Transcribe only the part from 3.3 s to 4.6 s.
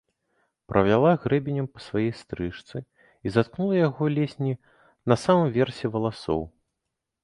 заткнула яго ледзь не